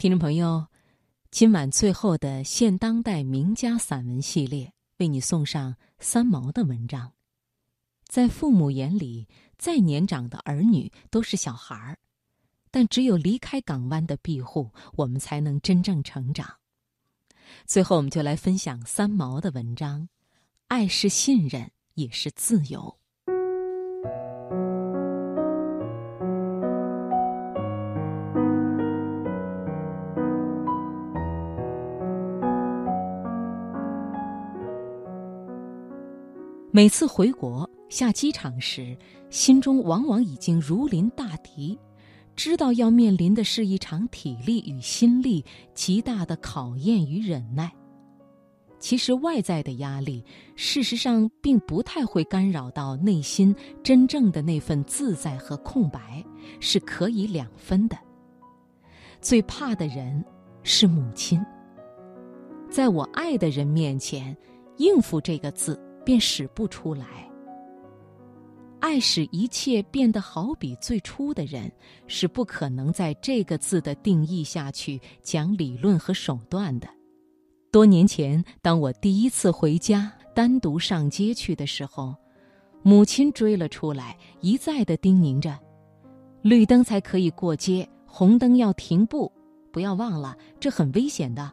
[0.00, 0.66] 听众朋友，
[1.30, 7.12] 今晚最后的现当代名家散文系列，为你送上三毛的文章。
[8.06, 9.28] 在父母眼里，
[9.58, 11.98] 再年长的儿女都是小孩儿，
[12.70, 16.50] 但只有离开港湾的庇护，我们才能真正成长。
[17.66, 20.08] 最后，我们就来分享三毛的文章：
[20.68, 22.99] 爱是信任，也是自由。
[36.80, 38.96] 每次回国下机场时，
[39.28, 41.78] 心中往往已经如临大敌，
[42.34, 47.70] 知道要面临的是一场体力与心力极大的考验与忍耐。
[48.78, 50.24] 其实外在的压力，
[50.56, 56.24] 事实上并不太会干扰到内心真正的那份自在和空白，
[56.60, 57.98] 是可以两分的。
[59.20, 60.24] 最怕的人
[60.62, 61.44] 是母亲，
[62.70, 64.34] 在我爱的人面前，
[64.78, 65.78] 应付这个字。
[66.04, 67.06] 便使不出来。
[68.80, 71.70] 爱使一切变得好比最初的人，
[72.06, 76.88] 是不可能在这个字的定义下去讲理论和手段的。
[77.70, 82.14] 多年前，当我第一次回家，单独上街去的时候，
[82.82, 85.56] 母亲追了出来，一再的叮咛着
[86.40, 89.30] ：“绿灯才可以过街，红灯要停步，
[89.70, 91.52] 不要忘了，这很危险的。”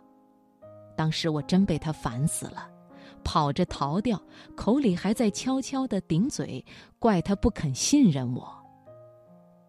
[0.95, 2.69] 当时我真被他烦死了。
[3.23, 4.21] 跑着逃掉，
[4.55, 6.63] 口里还在悄悄的顶嘴，
[6.99, 8.47] 怪他不肯信任我。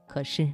[0.06, 0.52] 可是，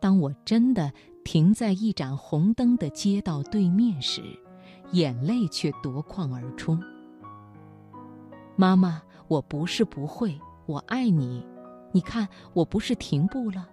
[0.00, 0.92] 当我真的
[1.24, 4.22] 停在一盏红灯的街道对面时，
[4.92, 6.78] 眼泪却夺眶而出。
[8.54, 11.44] 妈妈，我不是不会，我爱你。
[11.92, 13.68] 你看，我不是停步了。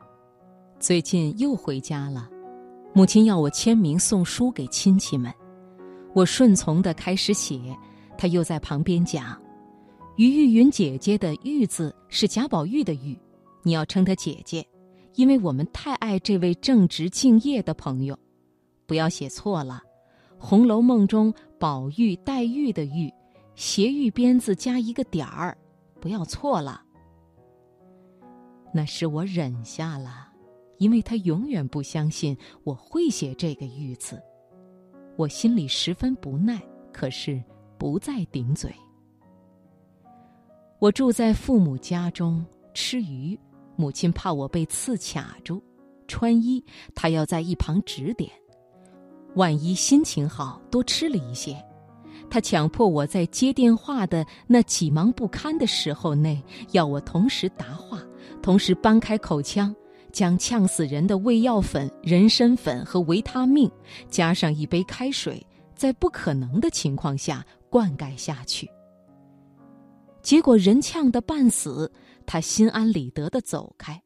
[0.80, 2.30] 最近又回家了，
[2.94, 5.34] 母亲要我签名送书给亲戚们，
[6.14, 7.76] 我顺从的开始写。
[8.18, 9.40] 他又在旁边讲
[10.18, 13.18] ：“于玉云姐姐的‘玉’字是贾宝玉的‘玉’，
[13.64, 14.66] 你要称她姐姐，
[15.16, 18.18] 因为我们太爱这位正直敬业的朋友。
[18.86, 19.82] 不要写错了，
[20.38, 23.12] 《红楼梦》中宝玉、黛玉的‘玉’，
[23.56, 25.58] 斜玉边字加一个点儿，
[26.00, 26.82] 不要错了。
[28.74, 30.28] 那是我忍下了，
[30.80, 34.22] 因为他永远不相信我会写这个‘玉’字，
[35.16, 36.62] 我心里十分不耐，
[36.92, 37.42] 可是。”
[37.84, 38.74] 不再顶嘴。
[40.80, 42.42] 我住在父母家中
[42.74, 43.38] 吃鱼，
[43.76, 45.62] 母亲怕我被刺卡住，
[46.08, 46.64] 穿衣
[46.96, 48.32] 她要在一旁指点。
[49.36, 51.62] 万一心情好，多吃了一些，
[52.30, 56.42] 她强迫我在接电话的那几忙不堪的时候内，
[56.72, 58.02] 要我同时答话，
[58.42, 59.76] 同时搬开口腔，
[60.14, 63.70] 将呛死人的胃药粉、人参粉和维他命，
[64.10, 65.46] 加上一杯开水，
[65.76, 67.46] 在不可能的情况下。
[67.74, 68.70] 灌溉下去，
[70.22, 71.92] 结果人呛得半死，
[72.24, 74.00] 他心安理得的走开。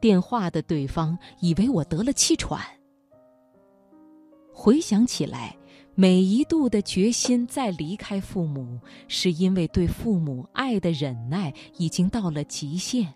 [0.00, 2.58] 电话的对方以为我得了气喘。
[4.50, 5.54] 回想起来，
[5.94, 13.12] 每一度的决心再离开父母，是因为对父母爱的忍耐已经到了极限，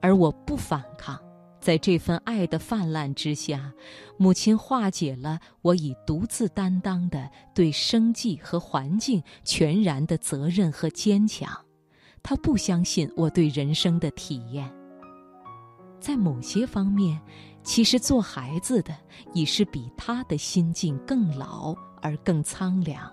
[0.00, 1.20] 而我不反抗。
[1.62, 3.72] 在这份爱的泛滥之下，
[4.16, 11.48] 母亲化解了我已独自担当的对生计和环境全然的责任和坚强。
[12.20, 14.68] 她不相信我对人生的体验。
[16.00, 17.20] 在某些方面，
[17.62, 18.92] 其实做孩子的
[19.32, 23.08] 已是比他的心境更老而更苍凉。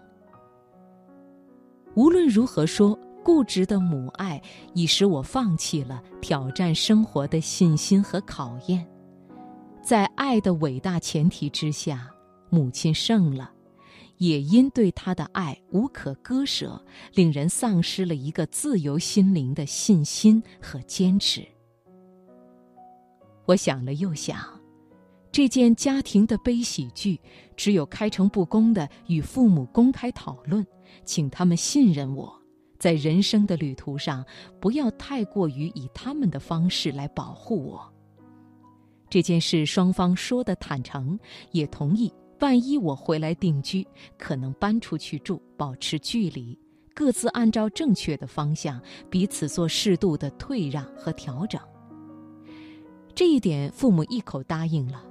[1.93, 2.97] 无论如何说。
[3.29, 4.41] 固执的母爱
[4.73, 8.83] 已使我放弃了挑战生活的信心和考验，
[9.83, 12.09] 在爱的伟大前提之下，
[12.49, 13.51] 母亲胜了，
[14.17, 21.47] 也因对她的爱无可割舍，令人丧失了一个自由心灵的信心和坚持。
[23.45, 24.39] 我想了又想，
[25.31, 27.21] 这件家庭的悲喜剧，
[27.55, 30.65] 只有开诚布公的与父母公开讨论，
[31.05, 32.38] 请他们信任我。
[32.79, 34.25] 在人生的旅途上，
[34.59, 37.93] 不要太过于以他们的方式来保护我。
[39.09, 41.19] 这件事双方说的坦诚，
[41.51, 42.11] 也同意。
[42.39, 43.85] 万一我回来定居，
[44.17, 46.57] 可能搬出去住，保持距离，
[46.93, 51.59] 各自按照正确的方向，彼此做适度的退让和调整。
[53.13, 55.03] 这一点，父母一口答应了。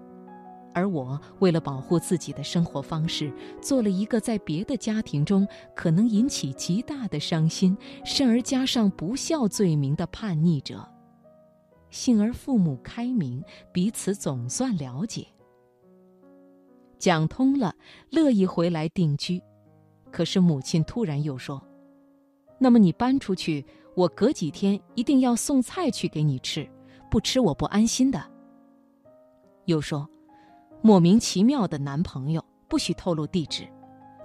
[0.78, 10.88] 而我为了保护自己的生活方式，做了一个在别的家庭中可能引起极大的伤心，甚而加上不孝罪名的叛逆者。
[11.90, 13.42] 幸而父母开明，
[13.72, 15.26] 彼此总算了解。
[16.98, 17.74] 讲通了，
[18.10, 19.42] 乐意回来定居。
[20.10, 21.62] 可是母亲突然又说
[22.58, 23.64] ：“那么你搬出去，
[23.94, 26.68] 我隔几天一定要送菜去给你吃，
[27.10, 28.22] 不吃我不安心的。”
[29.66, 30.08] 又说
[30.80, 33.66] ：“莫名其妙的男朋友，不许透露地址。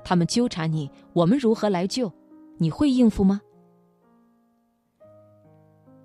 [0.03, 2.11] 他们纠缠你，我们如何来救？
[2.57, 3.41] 你会应付吗？”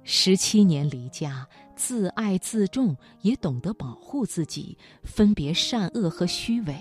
[0.05, 1.47] 十七年离家，
[1.77, 6.75] 自爱自重，也懂得保护自己，分别善恶和虚伪。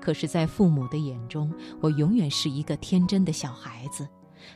[0.00, 4.08] 可是，在父母的眼中，我永远是一个天真的小孩子，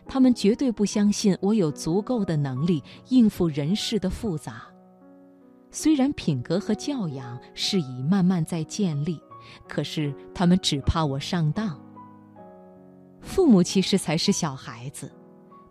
[0.06, 4.71] 他们绝对不相信我有足够的能力应付人世的复杂。
[5.72, 9.19] 虽然品格和教养是以慢慢在建立，
[9.69, 11.76] 可是他们只怕我上当。
[13.20, 15.10] 父母其实才是小孩子，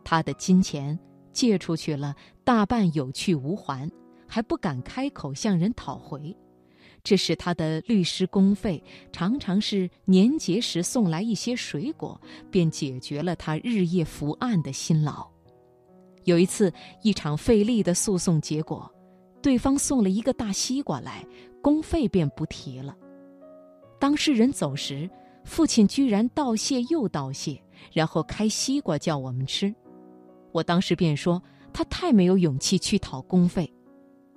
[0.03, 0.99] 他的金钱。
[1.33, 2.13] 借出去了，
[2.43, 3.89] 大半有去无还，
[4.27, 6.35] 还不敢开口向人讨回，
[7.05, 8.83] 这使他的律师公费
[9.13, 12.19] 常常是年节时送来一些水果，
[12.51, 15.25] 便解决了他日夜伏案的辛劳。
[16.25, 16.69] 有一次，
[17.01, 18.93] 一场费力的诉讼结果，
[19.41, 21.25] 对方送了一个大西瓜来，
[21.61, 22.95] 公费便不提了。
[23.99, 25.09] 当事人走时，
[25.43, 27.61] 父亲居然道谢又道谢，
[27.91, 29.73] 然后开西瓜叫我们吃。
[30.51, 31.41] 我当时便说
[31.73, 33.71] 他太没有勇气去讨公费，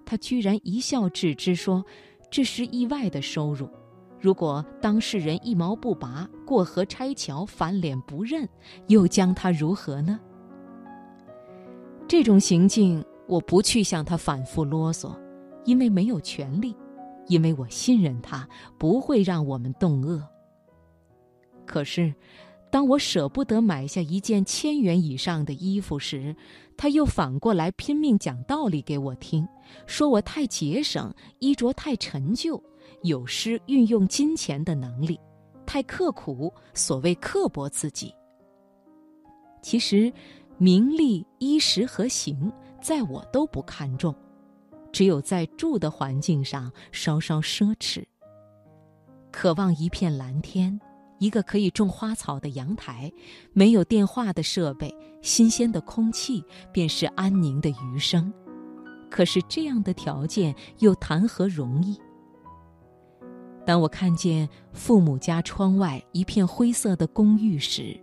[0.06, 1.84] 他居然一笑置之说
[2.30, 3.68] ：“这是意外的收入，
[4.20, 8.48] 如果当事人一毛不拔，过河拆桥，翻脸不认，
[8.88, 10.18] 又将他如何呢？”
[12.06, 15.14] 这种行径，我不去向他反复啰嗦，
[15.64, 16.76] 因为没有权利，
[17.26, 18.48] 因为我信任他
[18.78, 20.22] 不会让我们动恶。
[21.66, 22.14] 可是。
[22.70, 26.34] 当我舍不得买下一件千元以上的衣服时，
[26.76, 29.46] 他又反过来拼命讲道理给我听，
[29.86, 32.60] 说我太节省，衣着太陈旧，
[33.02, 35.20] 有失运用金钱的能力，
[35.64, 38.12] 太刻苦，所谓刻薄自己。
[39.62, 40.12] 其实，
[40.58, 42.52] 名利、衣食和行，
[42.84, 44.14] 在我都不看重，
[44.92, 48.04] 只有在住的环境上稍稍奢侈，
[49.32, 50.78] 渴望一片蓝天。
[51.18, 53.10] 一个可以种花草的阳台，
[53.54, 58.30] 没有电话的设备，新鲜的空气，便是安宁的余生。
[59.10, 61.98] 可是这样的条件又谈何容易？
[63.64, 67.98] 当我看见父母家窗外一片灰色的公寓时，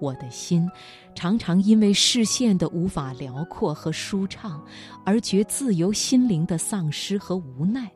[0.00, 0.68] 我的心
[1.14, 4.64] 常常因为视线的无法辽阔和舒畅，
[5.04, 7.90] 而觉自由心灵的丧失和无奈。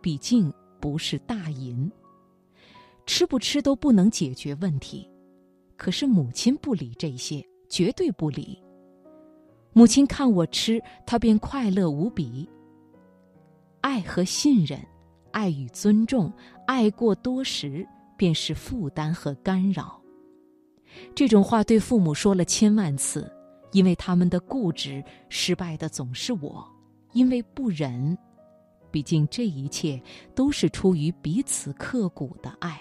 [0.00, 1.90] 毕竟不是大银。
[3.06, 5.10] 吃不吃都不能解决问题，
[5.76, 8.62] 可是母亲不理这些，绝对不理。
[9.72, 12.48] 母亲看我吃，她便快乐无比。
[13.80, 14.78] 爱和信任，
[15.32, 16.32] 爱与尊重，
[16.66, 17.86] 爱过多时
[18.16, 20.00] 便是负担和干扰。
[21.14, 23.30] 这种话对父母说了千万次，
[23.72, 26.66] 因为他们的固执，失败的总是我，
[27.12, 28.16] 因为不忍。
[28.90, 30.00] 毕竟这一切
[30.34, 32.80] 都是出于彼此刻骨的爱。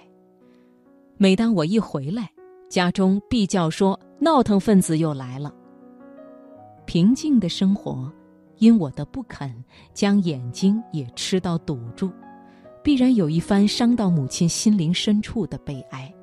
[1.17, 2.29] 每当我一回来，
[2.69, 5.53] 家中必叫说闹腾分子又来了。
[6.85, 8.11] 平静的生活，
[8.57, 9.51] 因我的不肯，
[9.93, 12.11] 将眼睛也吃到堵住，
[12.83, 16.13] 必然有一番伤到母亲心灵深处的悲哀。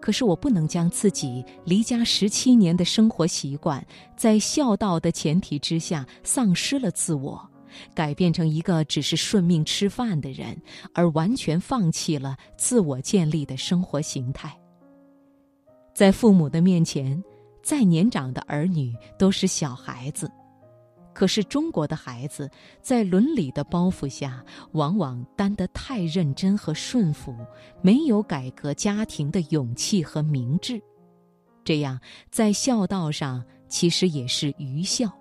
[0.00, 3.84] 可是我不能将自己离家十七年的生活习惯，
[4.16, 7.48] 在孝道的前提之下丧失了自我。
[7.94, 10.60] 改变成一个只是顺命吃饭的人，
[10.92, 14.52] 而完全放弃了自我建立的生活形态。
[15.94, 17.22] 在父母的面前，
[17.62, 20.28] 再年长的儿女都是小孩子，
[21.20, 22.50] 可是中国的孩子
[22.80, 27.36] 在伦理的包袱下，往往担得太认真和顺服，
[27.82, 30.80] 没有改革家庭的勇气和明智，
[31.62, 32.00] 这样
[32.30, 35.12] 在孝道上其实也是愚孝。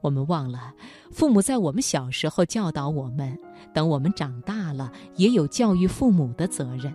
[0.00, 0.74] 我们忘了，
[1.12, 3.38] 父母在我们小时候教导我们，
[3.72, 6.92] 等我们长大了，也有教育父母的责任。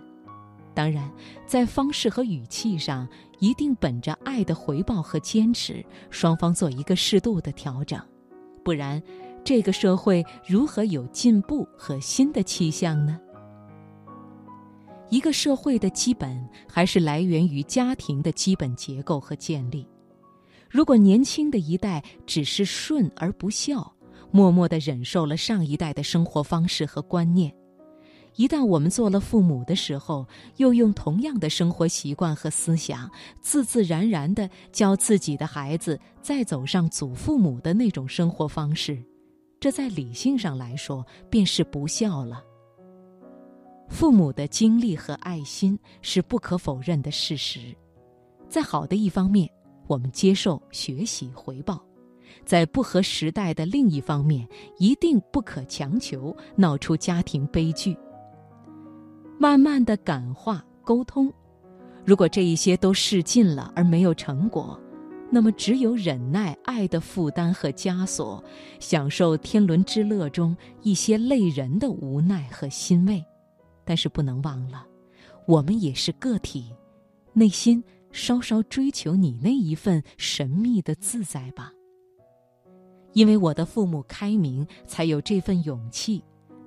[0.74, 1.10] 当然，
[1.46, 8.00] 在方式和语气上，一定本着爱的回报和坚持，双方做一个适度的调整。
[8.64, 9.02] 不然，
[9.44, 13.20] 这个社会如何有进步和新的气象呢？
[15.08, 19.86] 一个社会的基本还是来源于家庭的基本结构和建立。
[20.68, 23.94] 如果年轻的一代只是顺而不孝，
[24.32, 27.54] 默默地忍受了上一代的生活方式和观念，
[28.36, 30.26] 一旦我们做了父母的时候，
[30.58, 39.02] 又用同样的生活习惯和思想，自自然然地教自己的孩子再走上祖父母的那种生活方式，
[39.58, 42.42] 这在理性上来说便是不孝了。
[43.88, 47.74] 父母的精力和爱心是不可否认的事实，
[48.48, 49.48] 在好的一方面，
[49.86, 51.76] 我们接受学习回报；
[52.44, 54.46] 在不合时代的另一方面，
[54.78, 57.96] 一定不可强求，闹出家庭悲剧。
[59.38, 61.32] 慢慢的感化沟通，
[62.04, 64.80] 如果这一些都试尽了而没有成果，
[65.30, 68.42] 那么只有忍耐爱的负担和枷锁，
[68.80, 73.22] 享受天伦之乐中一些累人的无奈和欣慰。
[73.84, 74.86] 但是不能忘了，
[75.46, 76.72] 我们也是个体，
[77.32, 81.72] 内心稍稍追求你那一份神秘的自在吧。
[83.12, 86.22] 因为我的父母开明，才有这份勇气，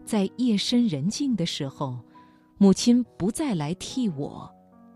[0.05, 1.99] 在夜深人静的时候，
[2.62, 4.54] 母亲不再来替我，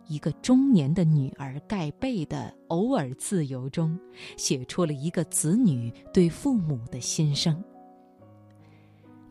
[0.07, 3.97] 一个中年的女儿盖被的偶尔自由中，
[4.35, 7.63] 写出了一个子女对父母的心声。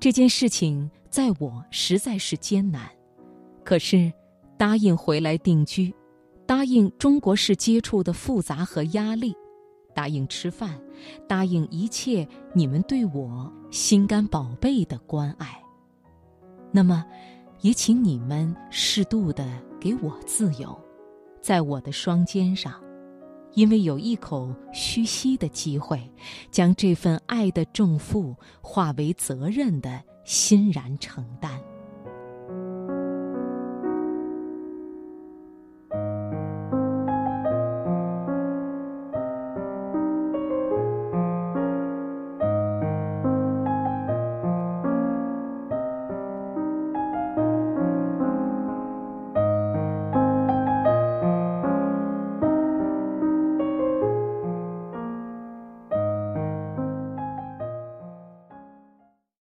[0.00, 2.88] 这件事情在我实在是艰难，
[3.62, 4.10] 可是
[4.56, 5.94] 答应回来定居，
[6.46, 9.36] 答应中国式接触的复杂和压力，
[9.94, 10.80] 答应吃饭，
[11.28, 15.62] 答应一切你们对我心肝宝贝的关爱，
[16.72, 17.04] 那么
[17.62, 19.44] 也请你们适度的
[19.80, 20.78] 给我自由，
[21.40, 22.74] 在我的双肩上。
[23.54, 26.00] 因为有一口虚息的机会，
[26.50, 31.60] 将这份爱的重负化为责任的欣然承担。